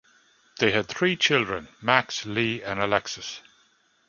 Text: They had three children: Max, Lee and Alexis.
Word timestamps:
They 0.57 0.71
had 0.71 0.87
three 0.87 1.15
children: 1.15 1.67
Max, 1.79 2.25
Lee 2.25 2.63
and 2.63 2.79
Alexis. 2.79 3.39